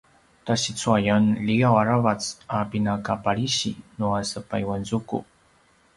tasicuayan 0.45 1.25
liav 1.45 1.75
aravac 1.81 2.21
a 2.55 2.57
pinakapalisi 2.71 3.71
nua 3.97 4.19
sepayuanzuku 4.31 5.19